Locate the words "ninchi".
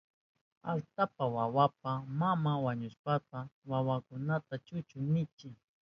5.11-5.49